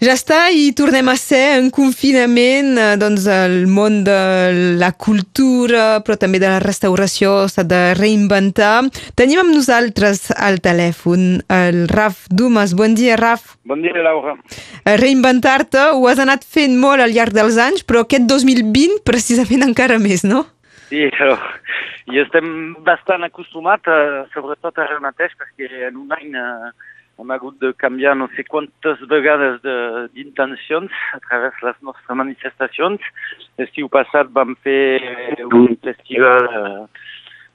[0.00, 4.14] Ja està, i tornem a ser en confinament, eh, doncs el món de
[4.80, 8.88] la cultura, però també de la restauració s'ha de reinventar.
[9.12, 12.72] Tenim amb nosaltres al telèfon el Raf Dumas.
[12.72, 13.58] Bon dia, Raf.
[13.68, 14.38] Bon dia, Laura.
[14.86, 19.66] Eh, reinventar-te ho has anat fent molt al llarg dels anys, però aquest 2020 precisament
[19.68, 20.46] encara més, no?
[20.88, 21.36] Sí, però
[22.08, 26.72] i estem bastant acostumats, a, sobretot ara mateix, perquè en un any eh,
[27.20, 29.60] hem hagut de canviar no sé quantes vegades
[30.14, 33.06] d'intencions a través de les nostres manifestacions.
[33.60, 35.00] L'estiu passat vam fer
[35.46, 36.86] un festival uh,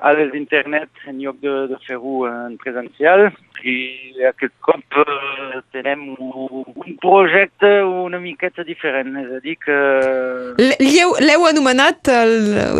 [0.00, 3.28] a les d'internet en lloc de, de fer-ho en presencial
[3.68, 3.76] i
[4.30, 9.80] aquest cop uh, tenem un, un projecte una miqueta diferent, és a dir que...
[11.20, 12.36] L'heu anomenat el,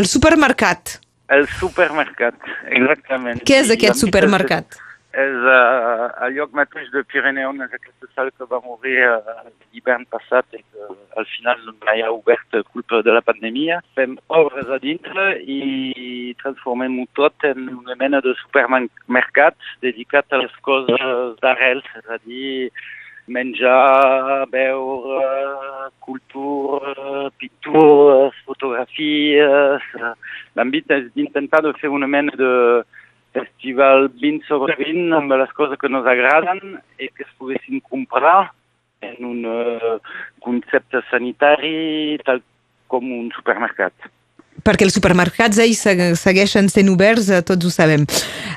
[0.00, 0.96] el supermercat.
[1.32, 2.36] El supermercat,
[2.68, 3.44] exactament.
[3.48, 4.81] Què és aquest supermercat?
[5.12, 10.06] És uh, al lloc mateix de Pirineu, és aquesta sala que va morir uh, l'hivern
[10.12, 10.88] passat i que
[11.20, 13.82] al final no mai ha obert culpa de la pandèmia.
[13.98, 20.56] Fem obres a dintre i transformem-ho tot en una mena de supermercat dedicat a les
[20.64, 22.72] coses d'arrel, és a dir,
[23.28, 25.28] menjar, beure,
[26.00, 29.92] cultura, pintures, fotografies...
[30.52, 32.50] L'àmbit és d'intentar de fer una mena de
[33.32, 36.60] festival 20 sobre 20 amb les coses que ens agraden
[37.00, 38.52] i que es poguessin comprar
[39.02, 39.98] en un uh,
[40.44, 42.42] concepte sanitari tal
[42.92, 43.94] com un supermercat.
[44.62, 45.80] Perquè els supermercats ells
[46.20, 48.04] segueixen sent oberts, eh, tots ho sabem.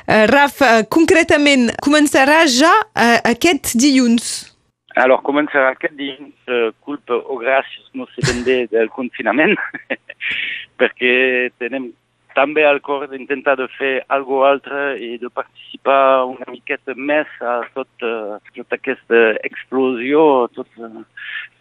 [0.04, 4.52] Uh, Raf, uh, concretament, començarà ja uh, aquest dilluns?
[4.96, 9.56] Alors, començarà aquest dilluns, uh, culpa o gràcies, no sé ben bé, del confinament,
[10.80, 11.16] perquè
[11.58, 11.90] tenem
[12.36, 17.56] també al cor d'intentar de fer algo altre i de participar una miqueta més a
[17.74, 20.20] tot, uh, tota aquesta explosió,
[20.56, 21.00] tot uh,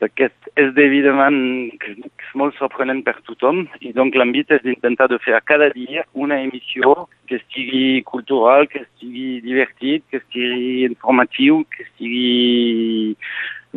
[0.04, 1.40] aquest esdeveniment
[1.80, 3.64] que, que és molt sorprenent per tothom.
[3.80, 8.68] I donc l'àmbit és d'intentar de fer a cada dia una emissió que estigui cultural,
[8.68, 13.16] que estigui divertit, que estigui informatiu, que estigui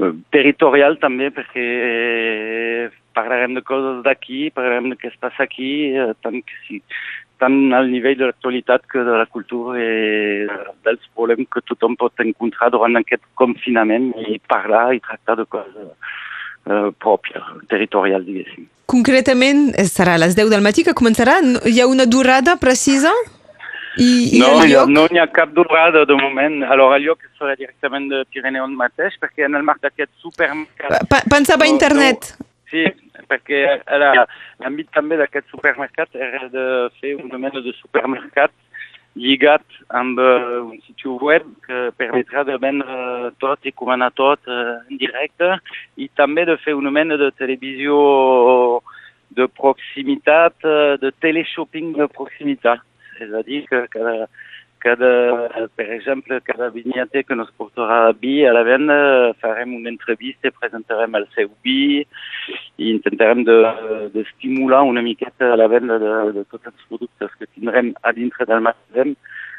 [0.03, 1.69] uh, territorial també perquè
[3.19, 6.81] parlarem de coses d'aquí, parlarem de què es passa aquí, eh, tant, que sí,
[7.43, 10.47] tant al nivell de l'actualitat que de la cultura i
[10.87, 15.89] dels problemes que tothom pot encontrar durant aquest confinament i parlar i tractar de coses
[16.69, 18.69] eh, pròpies, territorials, diguéssim.
[18.89, 21.41] Concretament, serà a les 10 del matí que començarà?
[21.69, 23.13] Hi ha una durada precisa?
[23.99, 24.91] I, i no, lloc...
[24.95, 26.61] no n'hi ha cap durada de moment.
[26.71, 31.19] Alors, el lloc serà directament de Pirineu mateix, perquè en el marc d'aquest supermercat...
[31.33, 32.31] Pensava a internet.
[32.39, 32.48] No,
[33.29, 33.99] Sí, perquè
[34.63, 36.65] l'àmbit també d'aquest supermercat era de
[37.01, 38.53] fer una mena de supermercat
[39.19, 44.79] lligat amb uh, un sitio web que permetrà de vendre tot i comanar tot uh,
[44.89, 45.59] en directe
[45.97, 47.99] i també de fer una mena de televisió
[49.37, 52.85] de proximitat, uh, de teleshopping de proximitat.
[53.19, 53.85] És a dir, que
[54.81, 58.99] cada, per exemple, cada vinyeta que ens portarà vi a la venda
[59.43, 62.05] farem una entrevista, presentarem el seu vi
[62.79, 67.51] i intentarem d'estimular de, de una miqueta la venda de, de tots els productes que
[67.55, 69.17] tindrem a dintre del magatzem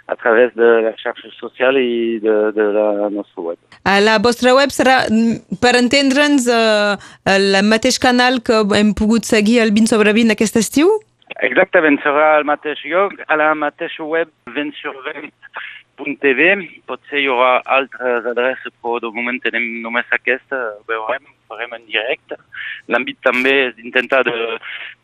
[0.10, 3.60] a través de la xarxa social i de, de la nostra web.
[3.86, 5.04] A la vostra web serà,
[5.62, 6.96] per entendre'ns, eh,
[7.36, 10.90] el mateix canal que hem pogut seguir el 20 sobre 20 aquest estiu?
[11.46, 16.48] Exactament, serà al mateix lloc, a la mateixa web 20sur20.tv.
[16.90, 20.58] Potser hi haurà altres adreces, però de moment tenim només aquesta,
[20.90, 22.36] veurem, farem en directe.
[22.92, 24.36] L'àmbit també és d'intentar de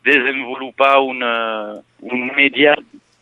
[0.04, 1.32] desenvolupar una,
[2.04, 2.76] un media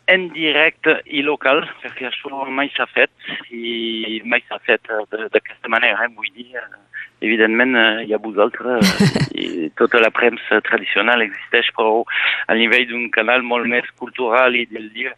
[0.07, 3.11] en directe i local, perquè això mai s'ha fet,
[3.49, 4.85] i mai s'ha fet
[5.33, 6.11] d'aquesta manera, eh?
[6.13, 6.53] vull dir,
[7.25, 8.91] evidentment hi ha vosaltres,
[9.41, 12.03] i tota la premsa tradicional existeix, però
[12.47, 15.15] a nivell d'un canal molt més cultural i del dia.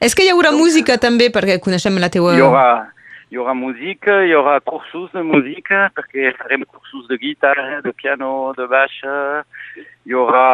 [0.00, 2.34] És que hi haurà Donc, música també, perquè coneixem la teua...
[2.34, 2.93] Hi haurà,
[3.34, 8.52] hi haurà música, hi haurà cursos de música, perquè farem cursos de guitarra, de piano,
[8.54, 9.42] de baixa,
[10.06, 10.44] hi haurà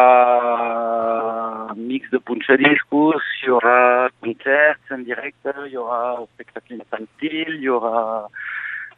[1.76, 8.24] mix de punxadiscos, hi haurà concerts en directe, hi haurà espectacle infantil, hi haurà,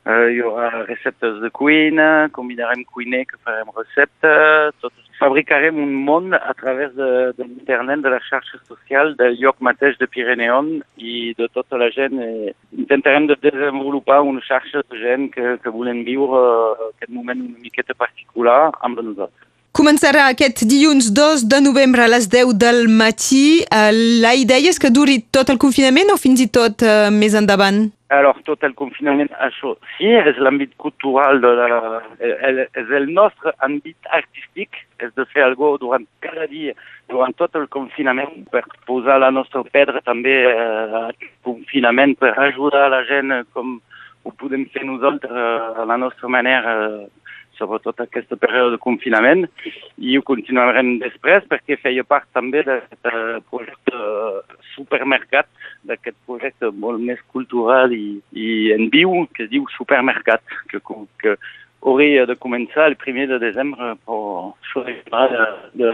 [0.07, 2.09] uh, hi haurà receptes de cuina,
[2.39, 8.11] combinarem cuiner que farem receptes, tot fabricarem un món a través de, de l'internet, de
[8.11, 12.19] la xarxa social, del lloc mateix de Pirineon i de tota la gent.
[12.19, 12.53] I
[12.85, 16.43] intentarem de desenvolupar una xarxa de gent que, que volen viure
[16.91, 19.49] aquest moment una miqueta particular amb nosaltres.
[19.73, 23.63] Començarà aquest dilluns 2 de novembre a les 10 del matí.
[24.21, 27.87] La idea és que duri tot el confinament o fins i tot uh, més endavant?
[28.13, 33.55] Alors, tot el confinament, això sí, és l'àmbit cultural, de la, el, és el nostre
[33.65, 36.75] àmbit artístic, és de fer alguna durant cada dia,
[37.09, 41.17] durant tot el confinament, per posar la nostra pedra també eh, al
[41.49, 43.79] confinament, per ajudar la gent com
[44.23, 46.77] ho podem fer nosaltres a la nostra manera
[47.59, 49.47] sobretot aquesta període de confinament.
[49.99, 54.01] I ho continuarem després perquè feia part també d'aquest projecte
[54.75, 55.49] supermercat,
[55.89, 60.81] d'aquest projecte molt més cultural i, i en viu que es diu Supermercat, que,
[61.23, 61.37] que
[61.83, 64.21] hauria de començar el primer de desembre per
[64.73, 65.49] celebrar de,
[65.83, 65.91] de,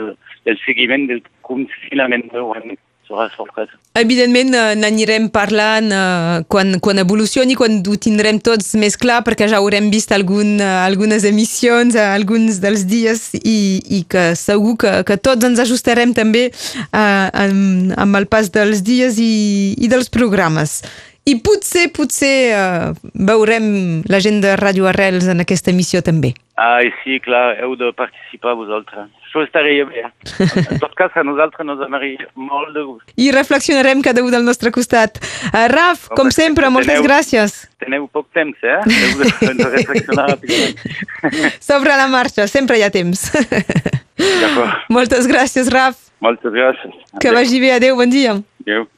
[0.50, 2.76] el seguiment del confinament d'un
[3.08, 3.74] serà sorpresa.
[3.98, 9.48] Evidentment eh, n'anirem parlant uh, quan, quan evolucioni, quan ho tindrem tots més clar, perquè
[9.50, 13.58] ja haurem vist algun, uh, algunes emissions, alguns dels dies, i,
[13.98, 18.84] i que segur que, que tots ens ajustarem també uh, amb, amb el pas dels
[18.86, 20.82] dies i, i dels programes.
[21.28, 22.94] I potser, potser uh,
[23.28, 23.66] veurem
[24.08, 26.32] la gent de Ràdio Arrels en aquesta emissió també.
[26.56, 29.10] Ah, sí, clar, heu de participar vosaltres.
[29.28, 30.06] Això estaria bé.
[30.56, 33.10] En tot cas, a nosaltres ens donaria molt de gust.
[33.20, 35.20] I reflexionarem cada un del nostre costat.
[35.50, 37.56] Uh, Raf, Home, com sempre, teneu, moltes gràcies.
[37.84, 38.78] Teneu poc temps, eh?
[38.88, 40.38] Heu de, de reflexionar
[41.70, 43.28] Sobre la marxa, sempre hi ha temps.
[44.88, 46.08] Moltes gràcies, Raf.
[46.24, 46.96] Moltes gràcies.
[47.20, 47.76] Que vagi bé.
[47.76, 48.38] Adéu, bon dia.
[48.64, 48.88] Adéu.